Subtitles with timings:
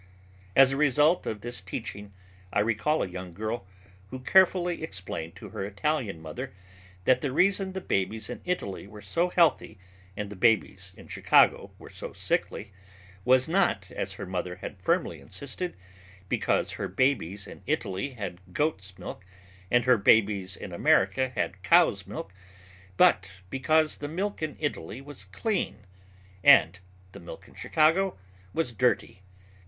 [0.55, 2.11] As a result of this teaching
[2.51, 3.67] I recall a young girl
[4.09, 6.53] who carefully explained to her Italian mother
[7.05, 9.77] that the reason the babies in Italy were so healthy
[10.17, 12.71] and the babies in Chicago were so sickly,
[13.25, 15.75] was not, as her mother had firmly insisted,
[16.27, 19.23] because her babies in Italy had goat's milk
[19.69, 22.33] and her babies in America had cow's milk,
[22.97, 25.85] but because the milk in Italy was clean
[26.43, 26.79] and
[27.11, 28.17] the milk in Chicago
[28.51, 29.21] was dirty.